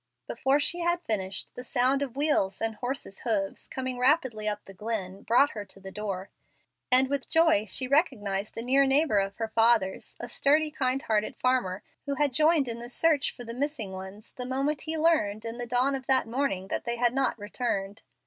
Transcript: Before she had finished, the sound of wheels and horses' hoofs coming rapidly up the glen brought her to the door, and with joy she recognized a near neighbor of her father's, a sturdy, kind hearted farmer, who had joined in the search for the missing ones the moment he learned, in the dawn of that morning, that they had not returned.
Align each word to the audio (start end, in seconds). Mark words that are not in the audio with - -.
Before 0.27 0.59
she 0.59 0.79
had 0.79 1.03
finished, 1.03 1.47
the 1.53 1.63
sound 1.63 2.01
of 2.01 2.15
wheels 2.15 2.59
and 2.59 2.73
horses' 2.73 3.19
hoofs 3.19 3.67
coming 3.67 3.99
rapidly 3.99 4.47
up 4.47 4.65
the 4.65 4.73
glen 4.73 5.21
brought 5.21 5.51
her 5.51 5.63
to 5.65 5.79
the 5.79 5.91
door, 5.91 6.31
and 6.91 7.07
with 7.07 7.29
joy 7.29 7.65
she 7.67 7.87
recognized 7.87 8.57
a 8.57 8.63
near 8.63 8.87
neighbor 8.87 9.19
of 9.19 9.35
her 9.37 9.49
father's, 9.49 10.17
a 10.19 10.27
sturdy, 10.27 10.71
kind 10.71 11.03
hearted 11.03 11.35
farmer, 11.35 11.83
who 12.07 12.15
had 12.15 12.33
joined 12.33 12.67
in 12.67 12.79
the 12.79 12.89
search 12.89 13.29
for 13.31 13.43
the 13.43 13.53
missing 13.53 13.91
ones 13.91 14.31
the 14.31 14.43
moment 14.43 14.81
he 14.81 14.97
learned, 14.97 15.45
in 15.45 15.59
the 15.59 15.67
dawn 15.67 15.93
of 15.93 16.07
that 16.07 16.27
morning, 16.27 16.69
that 16.69 16.83
they 16.83 16.95
had 16.95 17.13
not 17.13 17.37
returned. 17.37 18.01